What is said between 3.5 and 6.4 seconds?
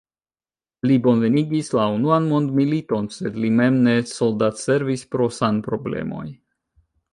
mem ne soldatservis pro sanproblemoj.